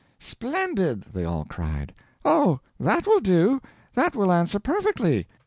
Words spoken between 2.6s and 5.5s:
that will do that will answer perfectly."